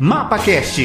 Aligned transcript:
MapaCast. 0.00 0.80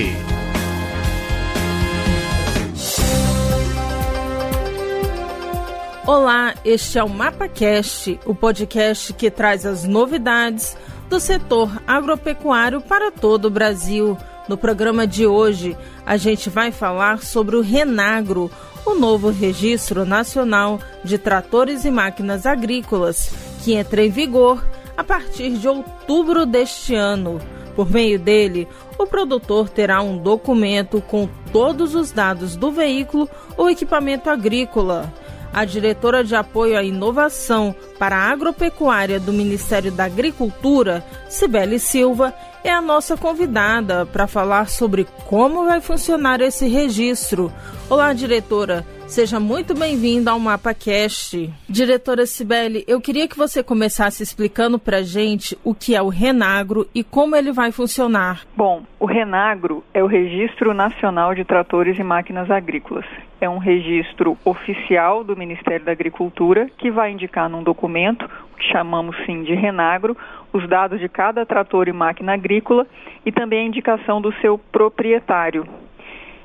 Olá, 6.07 6.55
este 6.65 6.97
é 6.97 7.03
o 7.03 7.09
MapaCast, 7.09 8.19
o 8.25 8.33
podcast 8.33 9.13
que 9.13 9.29
traz 9.29 9.67
as 9.67 9.83
novidades 9.83 10.75
do 11.11 11.19
setor 11.19 11.79
agropecuário 11.85 12.81
para 12.81 13.11
todo 13.11 13.45
o 13.45 13.51
Brasil. 13.51 14.17
No 14.49 14.57
programa 14.57 15.05
de 15.05 15.27
hoje, 15.27 15.77
a 16.07 16.17
gente 16.17 16.49
vai 16.49 16.71
falar 16.71 17.21
sobre 17.21 17.55
o 17.55 17.61
Renagro, 17.61 18.49
o 18.83 18.95
novo 18.95 19.29
Registro 19.29 20.05
Nacional 20.05 20.79
de 21.03 21.19
Tratores 21.19 21.85
e 21.85 21.91
Máquinas 21.91 22.47
Agrícolas, 22.47 23.31
que 23.63 23.75
entra 23.75 24.03
em 24.03 24.09
vigor 24.09 24.65
a 24.97 25.03
partir 25.03 25.51
de 25.51 25.67
outubro 25.67 26.47
deste 26.47 26.95
ano. 26.95 27.39
Por 27.75 27.89
meio 27.89 28.19
dele, 28.19 28.67
o 28.97 29.07
produtor 29.07 29.69
terá 29.69 30.01
um 30.01 30.17
documento 30.17 31.01
com 31.01 31.27
todos 31.51 31.95
os 31.95 32.11
dados 32.11 32.55
do 32.55 32.71
veículo 32.71 33.29
ou 33.57 33.69
equipamento 33.69 34.29
agrícola. 34.29 35.11
A 35.51 35.65
diretora 35.65 36.23
de 36.23 36.35
apoio 36.35 36.77
à 36.77 36.83
inovação 36.83 37.75
para 37.99 38.15
a 38.15 38.31
agropecuária 38.31 39.19
do 39.19 39.31
Ministério 39.31 39.91
da 39.91 40.05
Agricultura, 40.05 41.05
Cibele 41.29 41.77
Silva, 41.77 42.33
é 42.63 42.71
a 42.71 42.81
nossa 42.81 43.15
convidada 43.15 44.05
para 44.05 44.25
falar 44.25 44.69
sobre 44.69 45.05
como 45.25 45.65
vai 45.65 45.79
funcionar 45.79 46.41
esse 46.41 46.67
registro. 46.67 47.51
Olá, 47.89 48.13
diretora. 48.13 48.85
Seja 49.13 49.39
muito 49.39 49.75
bem-vinda 49.75 50.31
ao 50.31 50.39
MapaCast. 50.39 51.47
Diretora 51.69 52.25
Cibele, 52.25 52.83
eu 52.87 52.99
queria 52.99 53.27
que 53.27 53.37
você 53.37 53.61
começasse 53.61 54.23
explicando 54.23 54.79
para 54.79 55.03
gente 55.03 55.55
o 55.63 55.75
que 55.75 55.95
é 55.95 56.01
o 56.01 56.09
Renagro 56.09 56.87
e 56.95 57.03
como 57.03 57.35
ele 57.35 57.51
vai 57.51 57.71
funcionar. 57.71 58.41
Bom, 58.57 58.81
o 58.99 59.05
Renagro 59.05 59.83
é 59.93 60.03
o 60.03 60.07
Registro 60.07 60.73
Nacional 60.73 61.35
de 61.35 61.45
Tratores 61.45 61.99
e 61.99 62.03
Máquinas 62.03 62.49
Agrícolas. 62.49 63.05
É 63.39 63.47
um 63.47 63.59
registro 63.59 64.35
oficial 64.43 65.23
do 65.23 65.37
Ministério 65.37 65.85
da 65.85 65.91
Agricultura 65.91 66.67
que 66.75 66.89
vai 66.89 67.11
indicar 67.11 67.47
num 67.47 67.61
documento, 67.61 68.27
que 68.57 68.67
chamamos 68.71 69.15
sim 69.27 69.43
de 69.43 69.53
Renagro, 69.53 70.17
os 70.51 70.67
dados 70.67 70.99
de 70.99 71.07
cada 71.07 71.45
trator 71.45 71.87
e 71.87 71.93
máquina 71.93 72.33
agrícola 72.33 72.87
e 73.23 73.31
também 73.31 73.59
a 73.59 73.67
indicação 73.67 74.19
do 74.19 74.33
seu 74.41 74.57
proprietário, 74.57 75.67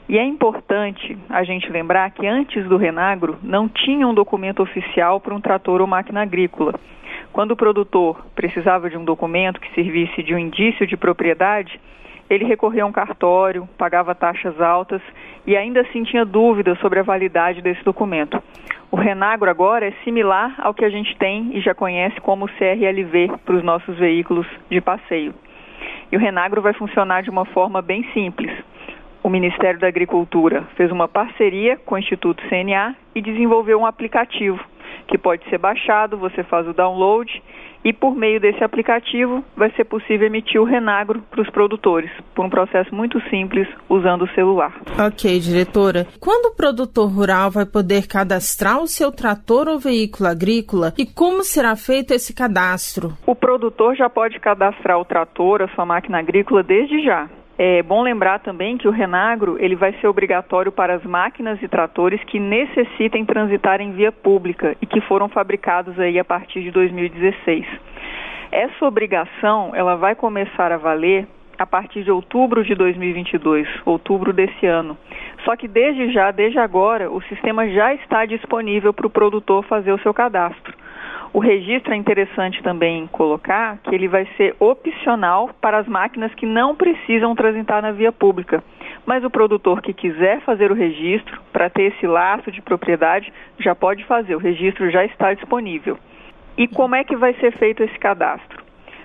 e 0.08 0.16
é 0.16 0.24
importante 0.24 1.18
a 1.28 1.44
gente 1.44 1.70
lembrar 1.70 2.10
que 2.12 2.26
antes 2.26 2.66
do 2.66 2.78
Renagro 2.78 3.38
não 3.42 3.68
tinha 3.68 4.08
um 4.08 4.14
documento 4.14 4.62
oficial 4.62 5.20
para 5.20 5.34
um 5.34 5.40
trator 5.40 5.82
ou 5.82 5.86
máquina 5.86 6.22
agrícola. 6.22 6.74
Quando 7.30 7.50
o 7.50 7.56
produtor 7.56 8.24
precisava 8.34 8.88
de 8.88 8.96
um 8.96 9.04
documento 9.04 9.60
que 9.60 9.74
servisse 9.74 10.22
de 10.22 10.34
um 10.34 10.38
indício 10.38 10.86
de 10.86 10.96
propriedade, 10.96 11.78
ele 12.30 12.46
recorria 12.46 12.84
a 12.84 12.86
um 12.86 12.92
cartório, 12.92 13.68
pagava 13.76 14.14
taxas 14.14 14.58
altas 14.58 15.02
e 15.46 15.54
ainda 15.54 15.82
assim 15.82 16.02
tinha 16.04 16.24
dúvidas 16.24 16.78
sobre 16.78 17.00
a 17.00 17.02
validade 17.02 17.60
desse 17.60 17.84
documento. 17.84 18.42
O 18.90 18.96
Renagro 18.96 19.50
agora 19.50 19.86
é 19.86 19.92
similar 20.04 20.54
ao 20.58 20.72
que 20.72 20.86
a 20.86 20.90
gente 20.90 21.14
tem 21.18 21.50
e 21.54 21.60
já 21.60 21.74
conhece 21.74 22.18
como 22.22 22.48
CRLV 22.48 23.32
para 23.44 23.56
os 23.56 23.62
nossos 23.62 23.98
veículos 23.98 24.46
de 24.70 24.80
passeio. 24.80 25.34
E 26.10 26.16
o 26.16 26.18
Renagro 26.18 26.62
vai 26.62 26.72
funcionar 26.72 27.22
de 27.22 27.28
uma 27.28 27.44
forma 27.44 27.82
bem 27.82 28.02
simples 28.14 28.50
o 29.22 29.28
Ministério 29.28 29.80
da 29.80 29.88
Agricultura 29.88 30.64
fez 30.76 30.90
uma 30.90 31.08
parceria 31.08 31.76
com 31.84 31.94
o 31.94 31.98
Instituto 31.98 32.42
CNA 32.48 32.94
e 33.14 33.22
desenvolveu 33.22 33.78
um 33.78 33.86
aplicativo 33.86 34.60
que 35.08 35.18
pode 35.18 35.48
ser 35.48 35.58
baixado, 35.58 36.18
você 36.18 36.44
faz 36.44 36.68
o 36.68 36.72
download 36.72 37.42
e 37.84 37.92
por 37.92 38.14
meio 38.14 38.40
desse 38.40 38.62
aplicativo 38.62 39.42
vai 39.56 39.70
ser 39.72 39.84
possível 39.84 40.26
emitir 40.26 40.60
o 40.60 40.64
renagro 40.64 41.22
para 41.30 41.40
os 41.40 41.48
produtores, 41.48 42.10
por 42.34 42.44
um 42.44 42.50
processo 42.50 42.94
muito 42.94 43.20
simples, 43.30 43.66
usando 43.88 44.22
o 44.22 44.34
celular. 44.34 44.74
Ok, 44.98 45.38
diretora. 45.40 46.06
Quando 46.20 46.52
o 46.52 46.56
produtor 46.56 47.08
rural 47.08 47.50
vai 47.50 47.64
poder 47.64 48.06
cadastrar 48.06 48.80
o 48.80 48.86
seu 48.86 49.10
trator 49.10 49.68
ou 49.68 49.78
veículo 49.78 50.28
agrícola 50.28 50.92
e 50.98 51.06
como 51.06 51.42
será 51.42 51.74
feito 51.76 52.12
esse 52.12 52.34
cadastro? 52.34 53.12
O 53.26 53.34
produtor 53.34 53.96
já 53.96 54.10
pode 54.10 54.38
cadastrar 54.40 54.98
o 54.98 55.04
trator, 55.04 55.62
a 55.62 55.68
sua 55.68 55.86
máquina 55.86 56.18
agrícola 56.18 56.62
desde 56.62 57.02
já. 57.02 57.28
É 57.60 57.82
bom 57.82 58.02
lembrar 58.02 58.38
também 58.38 58.78
que 58.78 58.86
o 58.86 58.92
Renagro 58.92 59.56
ele 59.58 59.74
vai 59.74 59.92
ser 59.94 60.06
obrigatório 60.06 60.70
para 60.70 60.94
as 60.94 61.02
máquinas 61.02 61.60
e 61.60 61.66
tratores 61.66 62.22
que 62.22 62.38
necessitem 62.38 63.24
transitar 63.24 63.80
em 63.80 63.90
via 63.90 64.12
pública 64.12 64.76
e 64.80 64.86
que 64.86 65.00
foram 65.00 65.28
fabricados 65.28 65.98
aí 65.98 66.20
a 66.20 66.24
partir 66.24 66.62
de 66.62 66.70
2016. 66.70 67.66
Essa 68.52 68.86
obrigação 68.86 69.72
ela 69.74 69.96
vai 69.96 70.14
começar 70.14 70.70
a 70.70 70.76
valer 70.76 71.26
a 71.58 71.66
partir 71.66 72.04
de 72.04 72.12
outubro 72.12 72.62
de 72.62 72.76
2022, 72.76 73.66
outubro 73.84 74.32
desse 74.32 74.64
ano. 74.64 74.96
Só 75.44 75.56
que 75.56 75.66
desde 75.66 76.12
já, 76.12 76.30
desde 76.30 76.60
agora, 76.60 77.10
o 77.10 77.20
sistema 77.22 77.68
já 77.68 77.92
está 77.92 78.24
disponível 78.24 78.94
para 78.94 79.08
o 79.08 79.10
produtor 79.10 79.64
fazer 79.64 79.90
o 79.90 79.98
seu 79.98 80.14
cadastro. 80.14 80.77
O 81.32 81.40
registro 81.40 81.92
é 81.92 81.96
interessante 81.96 82.62
também 82.62 83.06
colocar 83.08 83.78
que 83.78 83.94
ele 83.94 84.08
vai 84.08 84.26
ser 84.36 84.56
opcional 84.58 85.50
para 85.60 85.78
as 85.78 85.86
máquinas 85.86 86.34
que 86.34 86.46
não 86.46 86.74
precisam 86.74 87.34
transitar 87.34 87.82
na 87.82 87.92
via 87.92 88.10
pública. 88.10 88.62
Mas 89.04 89.22
o 89.24 89.30
produtor 89.30 89.82
que 89.82 89.92
quiser 89.92 90.40
fazer 90.40 90.70
o 90.70 90.74
registro, 90.74 91.40
para 91.52 91.68
ter 91.70 91.94
esse 91.94 92.06
laço 92.06 92.50
de 92.50 92.62
propriedade, 92.62 93.32
já 93.58 93.74
pode 93.74 94.04
fazer, 94.04 94.34
o 94.34 94.38
registro 94.38 94.90
já 94.90 95.04
está 95.04 95.34
disponível. 95.34 95.98
E 96.56 96.66
como 96.66 96.94
é 96.94 97.04
que 97.04 97.16
vai 97.16 97.34
ser 97.34 97.52
feito 97.52 97.82
esse 97.82 97.98
cadastro? 97.98 98.64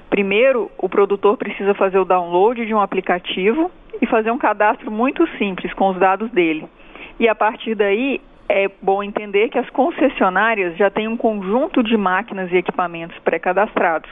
Primeiro, 0.09 0.71
o 0.77 0.87
produtor 0.87 1.37
precisa 1.37 1.73
fazer 1.73 1.97
o 1.97 2.05
download 2.05 2.65
de 2.65 2.73
um 2.73 2.79
aplicativo 2.79 3.69
e 4.01 4.05
fazer 4.05 4.31
um 4.31 4.37
cadastro 4.37 4.91
muito 4.91 5.27
simples 5.37 5.73
com 5.73 5.89
os 5.89 5.97
dados 5.97 6.29
dele. 6.31 6.65
E 7.19 7.27
a 7.27 7.35
partir 7.35 7.75
daí, 7.75 8.21
é 8.47 8.69
bom 8.81 9.01
entender 9.01 9.49
que 9.49 9.57
as 9.57 9.69
concessionárias 9.69 10.77
já 10.77 10.89
têm 10.89 11.07
um 11.07 11.17
conjunto 11.17 11.81
de 11.81 11.97
máquinas 11.97 12.51
e 12.51 12.57
equipamentos 12.57 13.17
pré-cadastrados. 13.19 14.09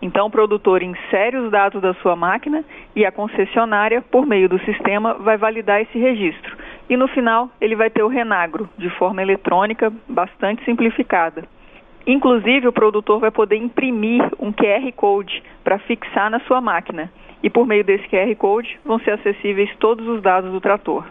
Então, 0.00 0.26
o 0.26 0.30
produtor 0.30 0.82
insere 0.82 1.36
os 1.36 1.50
dados 1.50 1.82
da 1.82 1.92
sua 1.94 2.14
máquina 2.14 2.64
e 2.94 3.04
a 3.04 3.10
concessionária, 3.10 4.00
por 4.00 4.26
meio 4.26 4.48
do 4.48 4.58
sistema, 4.60 5.14
vai 5.14 5.36
validar 5.36 5.80
esse 5.80 5.98
registro. 5.98 6.56
E 6.88 6.96
no 6.96 7.08
final, 7.08 7.50
ele 7.60 7.74
vai 7.74 7.90
ter 7.90 8.02
o 8.02 8.08
renagro, 8.08 8.68
de 8.78 8.88
forma 8.90 9.20
eletrônica, 9.20 9.92
bastante 10.08 10.64
simplificada. 10.64 11.44
Inclusive, 12.06 12.68
o 12.68 12.72
produtor 12.72 13.18
vai 13.18 13.30
poder 13.30 13.56
imprimir 13.56 14.22
um 14.38 14.52
QR 14.52 14.90
Code 14.96 15.42
para 15.64 15.78
fixar 15.80 16.30
na 16.30 16.40
sua 16.40 16.60
máquina. 16.60 17.10
E 17.42 17.50
por 17.50 17.66
meio 17.66 17.84
desse 17.84 18.08
QR 18.08 18.34
Code 18.36 18.78
vão 18.84 18.98
ser 19.00 19.12
acessíveis 19.12 19.70
todos 19.78 20.06
os 20.08 20.22
dados 20.22 20.50
do 20.50 20.60
trator. 20.60 21.04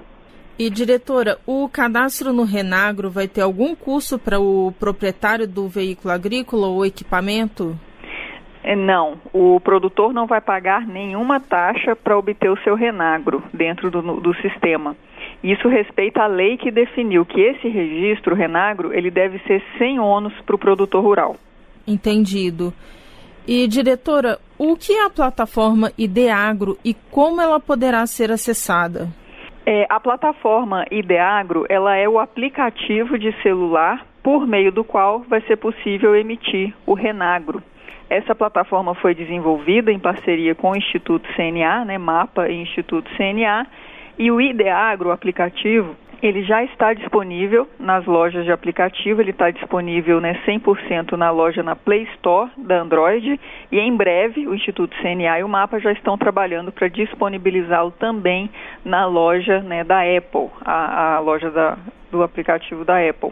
E 0.60 0.72
diretora, 0.72 1.38
o 1.46 1.70
cadastro 1.70 2.34
no 2.34 2.44
Renagro 2.44 3.12
vai 3.12 3.28
ter 3.28 3.42
algum 3.42 3.76
custo 3.76 4.18
para 4.18 4.40
o 4.40 4.74
proprietário 4.80 5.48
do 5.48 5.68
veículo 5.68 6.12
agrícola 6.12 6.66
ou 6.68 6.84
equipamento? 6.84 7.78
É, 8.64 8.76
não, 8.76 9.20
o 9.32 9.60
produtor 9.60 10.12
não 10.12 10.26
vai 10.26 10.42
pagar 10.42 10.88
nenhuma 10.88 11.40
taxa 11.40 11.96
para 11.96 12.18
obter 12.18 12.50
o 12.50 12.58
seu 12.64 12.74
Renagro 12.74 13.44
dentro 13.54 13.92
do, 13.92 14.20
do 14.20 14.34
sistema. 14.42 14.96
Isso 15.44 15.68
respeita 15.68 16.24
a 16.24 16.28
lei 16.28 16.58
que 16.58 16.72
definiu 16.72 17.24
que 17.24 17.40
esse 17.40 17.68
registro, 17.68 18.34
Renagro, 18.34 18.92
ele 18.92 19.12
deve 19.12 19.38
ser 19.46 19.64
sem 19.78 20.00
ônus 20.00 20.34
para 20.44 20.56
o 20.56 20.60
produtor 20.60 21.04
rural. 21.04 21.36
Entendido. 21.86 22.74
E, 23.48 23.68
diretora, 23.68 24.40
o 24.58 24.76
que 24.76 24.92
é 24.92 25.06
a 25.06 25.10
plataforma 25.10 25.94
Ideagro 25.96 26.78
e 26.84 26.96
como 27.12 27.40
ela 27.40 27.60
poderá 27.60 28.06
ser 28.08 28.32
acessada? 28.32 29.08
É, 29.70 29.86
a 29.90 30.00
plataforma 30.00 30.86
Ideagro 30.90 31.66
ela 31.68 31.94
é 31.94 32.08
o 32.08 32.20
aplicativo 32.20 33.20
de 33.20 33.34
celular 33.42 34.06
por 34.24 34.48
meio 34.48 34.72
do 34.72 34.82
qual 34.82 35.20
vai 35.28 35.42
ser 35.42 35.58
possível 35.58 36.16
emitir 36.16 36.74
o 36.86 36.94
Renagro. 36.94 37.62
Essa 38.10 38.34
plataforma 38.34 38.96
foi 38.96 39.14
desenvolvida 39.14 39.92
em 39.92 40.00
parceria 40.00 40.56
com 40.56 40.72
o 40.72 40.78
Instituto 40.78 41.28
CNA, 41.36 41.84
né, 41.84 41.98
MAPA 41.98 42.48
e 42.48 42.62
Instituto 42.62 43.12
CNA, 43.18 43.68
e 44.18 44.32
o 44.32 44.40
Ideagro, 44.40 45.10
o 45.10 45.12
aplicativo, 45.12 45.98
ele 46.22 46.44
já 46.44 46.64
está 46.64 46.94
disponível 46.94 47.68
nas 47.80 48.06
lojas 48.06 48.44
de 48.44 48.52
aplicativo, 48.52 49.22
ele 49.22 49.32
está 49.32 49.52
disponível 49.52 50.20
né, 50.20 50.40
100% 50.46 51.14
na 51.14 51.30
loja 51.30 51.62
na 51.62 51.76
Play 51.76 52.04
Store 52.16 52.50
da 52.58 52.82
Android 52.82 53.40
e 53.72 53.80
em 53.80 53.96
breve 53.96 54.48
o 54.48 54.56
Instituto 54.56 54.96
CNA 55.02 55.40
e 55.40 55.44
o 55.44 55.50
Mapa 55.50 55.80
já 55.80 55.92
estão 55.92 56.18
trabalhando 56.18 56.72
para 56.72 56.88
disponibilizá-lo 56.88 57.92
também 57.92 58.50
na 58.84 59.06
loja 59.06 59.62
né, 59.62 59.84
da 59.84 60.02
Apple, 60.02 60.50
a, 60.62 61.16
a 61.16 61.20
loja 61.20 61.52
da, 61.52 61.78
do 62.12 62.24
aplicativo 62.24 62.84
da 62.84 62.98
Apple. 62.98 63.32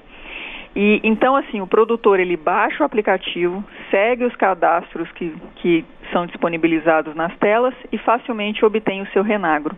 E 0.75 0.99
então 1.03 1.35
assim, 1.35 1.61
o 1.61 1.67
produtor 1.67 2.19
ele 2.19 2.35
baixa 2.35 2.83
o 2.83 2.85
aplicativo, 2.85 3.63
segue 3.89 4.25
os 4.25 4.35
cadastros 4.35 5.09
que, 5.13 5.33
que 5.55 5.85
são 6.11 6.25
disponibilizados 6.25 7.15
nas 7.15 7.35
telas 7.38 7.73
e 7.91 7.97
facilmente 7.97 8.63
obtém 8.65 9.01
o 9.01 9.07
seu 9.07 9.23
renagro. 9.23 9.75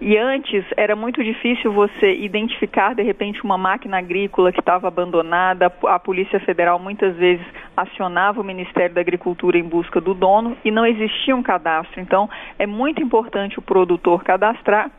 E 0.00 0.16
antes 0.16 0.64
era 0.76 0.96
muito 0.96 1.22
difícil 1.22 1.72
você 1.72 2.14
identificar 2.14 2.94
de 2.94 3.02
repente 3.02 3.42
uma 3.44 3.56
máquina 3.56 3.98
agrícola 3.98 4.52
que 4.52 4.60
estava 4.60 4.88
abandonada. 4.88 5.72
A 5.86 5.98
Polícia 5.98 6.40
Federal 6.40 6.78
muitas 6.78 7.16
vezes 7.16 7.44
acionava 7.76 8.40
o 8.40 8.44
Ministério 8.44 8.94
da 8.94 9.00
Agricultura 9.00 9.58
em 9.58 9.62
busca 9.62 10.00
do 10.00 10.14
dono 10.14 10.56
e 10.64 10.70
não 10.70 10.84
existia 10.84 11.34
um 11.34 11.42
cadastro. 11.42 12.00
Então 12.00 12.28
é 12.58 12.66
muito 12.66 13.02
importante 13.02 13.58
o 13.58 13.62
produtor 13.62 14.24
cadastrar 14.24 14.90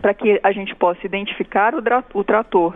para 0.00 0.14
que 0.14 0.40
a 0.42 0.52
gente 0.52 0.74
possa 0.74 1.04
identificar 1.06 1.74
o, 1.74 1.82
o 2.14 2.24
trator. 2.24 2.74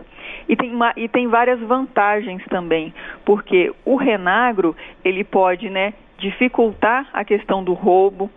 E 0.49 0.57
tem, 0.57 0.75
uma, 0.75 0.93
e 0.97 1.09
tem 1.09 1.27
várias 1.27 1.61
vantagens 1.61 2.43
também, 2.47 2.93
porque 3.25 3.73
o 3.85 3.97
renagro 3.97 4.77
ele 5.05 5.25
pode 5.25 5.69
né, 5.69 5.95
dificultar 6.19 7.09
a 7.13 7.25
questão 7.25 7.63
do 7.63 7.73
roubo. 7.73 8.31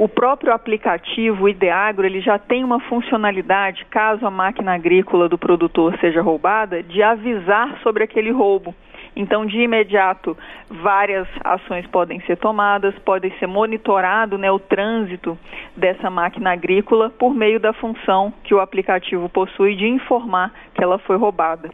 O 0.00 0.08
próprio 0.08 0.54
aplicativo 0.54 1.46
Ideagro 1.46 2.06
ele 2.06 2.22
já 2.22 2.38
tem 2.38 2.64
uma 2.64 2.80
funcionalidade, 2.80 3.84
caso 3.90 4.26
a 4.26 4.30
máquina 4.30 4.72
agrícola 4.72 5.28
do 5.28 5.36
produtor 5.36 5.94
seja 6.00 6.22
roubada, 6.22 6.82
de 6.82 7.02
avisar 7.02 7.78
sobre 7.82 8.02
aquele 8.02 8.30
roubo. 8.30 8.74
Então, 9.14 9.44
de 9.44 9.58
imediato, 9.58 10.34
várias 10.70 11.28
ações 11.44 11.86
podem 11.88 12.18
ser 12.22 12.38
tomadas, 12.38 12.98
pode 13.00 13.30
ser 13.38 13.46
monitorado 13.46 14.38
né, 14.38 14.50
o 14.50 14.58
trânsito 14.58 15.38
dessa 15.76 16.08
máquina 16.08 16.52
agrícola 16.52 17.10
por 17.10 17.34
meio 17.34 17.60
da 17.60 17.74
função 17.74 18.32
que 18.42 18.54
o 18.54 18.60
aplicativo 18.60 19.28
possui 19.28 19.76
de 19.76 19.86
informar 19.86 20.50
que 20.72 20.82
ela 20.82 20.98
foi 20.98 21.16
roubada. 21.18 21.68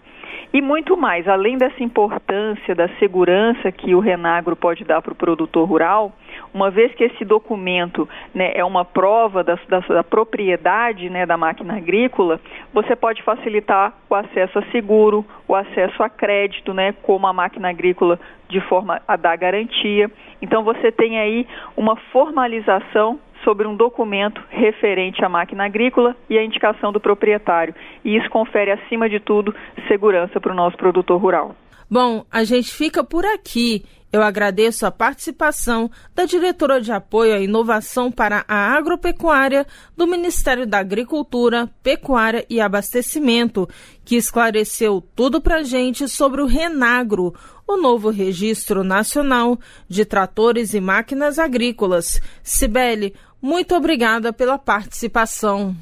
E 0.52 0.60
muito 0.60 0.96
mais, 0.96 1.28
além 1.28 1.58
dessa 1.58 1.80
importância 1.80 2.74
da 2.74 2.88
segurança 2.98 3.70
que 3.70 3.94
o 3.94 4.00
Renagro 4.00 4.56
pode 4.56 4.84
dar 4.84 5.00
para 5.00 5.12
o 5.12 5.16
produtor 5.16 5.68
rural, 5.68 6.12
uma 6.56 6.70
vez 6.70 6.94
que 6.94 7.04
esse 7.04 7.22
documento 7.22 8.08
né, 8.34 8.52
é 8.54 8.64
uma 8.64 8.82
prova 8.82 9.44
da, 9.44 9.58
da, 9.68 9.80
da 9.80 10.02
propriedade 10.02 11.10
né, 11.10 11.26
da 11.26 11.36
máquina 11.36 11.76
agrícola, 11.76 12.40
você 12.72 12.96
pode 12.96 13.22
facilitar 13.22 13.92
o 14.08 14.14
acesso 14.14 14.58
a 14.58 14.62
seguro, 14.72 15.22
o 15.46 15.54
acesso 15.54 16.02
a 16.02 16.08
crédito, 16.08 16.72
né, 16.72 16.94
como 17.02 17.26
a 17.26 17.32
máquina 17.32 17.68
agrícola 17.68 18.18
de 18.48 18.58
forma 18.62 19.02
a 19.06 19.16
dar 19.16 19.36
garantia. 19.36 20.10
Então 20.40 20.64
você 20.64 20.90
tem 20.90 21.18
aí 21.18 21.46
uma 21.76 21.94
formalização 22.10 23.20
sobre 23.44 23.68
um 23.68 23.76
documento 23.76 24.42
referente 24.48 25.22
à 25.22 25.28
máquina 25.28 25.66
agrícola 25.66 26.16
e 26.30 26.38
a 26.38 26.42
indicação 26.42 26.90
do 26.90 26.98
proprietário. 26.98 27.74
E 28.02 28.16
isso 28.16 28.30
confere, 28.30 28.70
acima 28.70 29.10
de 29.10 29.20
tudo, 29.20 29.54
segurança 29.88 30.40
para 30.40 30.52
o 30.52 30.56
nosso 30.56 30.76
produtor 30.78 31.20
rural. 31.20 31.54
Bom, 31.88 32.24
a 32.30 32.42
gente 32.42 32.70
fica 32.72 33.04
por 33.04 33.24
aqui. 33.24 33.84
Eu 34.12 34.22
agradeço 34.22 34.86
a 34.86 34.90
participação 34.90 35.90
da 36.14 36.24
diretora 36.24 36.80
de 36.80 36.90
apoio 36.90 37.34
à 37.34 37.40
inovação 37.40 38.10
para 38.10 38.44
a 38.48 38.74
agropecuária 38.74 39.66
do 39.96 40.06
Ministério 40.06 40.66
da 40.66 40.78
Agricultura, 40.78 41.68
Pecuária 41.82 42.46
e 42.48 42.60
Abastecimento, 42.60 43.68
que 44.04 44.16
esclareceu 44.16 45.04
tudo 45.14 45.40
para 45.40 45.56
a 45.56 45.62
gente 45.62 46.08
sobre 46.08 46.40
o 46.40 46.46
Renagro, 46.46 47.34
o 47.66 47.76
novo 47.76 48.08
Registro 48.08 48.82
Nacional 48.82 49.58
de 49.88 50.04
Tratores 50.04 50.72
e 50.72 50.80
Máquinas 50.80 51.38
Agrícolas. 51.38 52.20
Sibele, 52.42 53.14
muito 53.42 53.74
obrigada 53.74 54.32
pela 54.32 54.56
participação. 54.56 55.76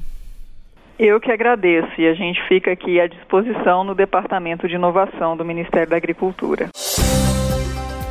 Eu 0.97 1.19
que 1.19 1.29
agradeço 1.29 1.89
e 1.99 2.07
a 2.07 2.13
gente 2.13 2.41
fica 2.47 2.71
aqui 2.71 3.01
à 3.01 3.07
disposição 3.07 3.83
no 3.83 3.93
Departamento 3.93 4.65
de 4.65 4.75
Inovação 4.75 5.35
do 5.35 5.43
Ministério 5.43 5.89
da 5.89 5.97
Agricultura. 5.97 6.69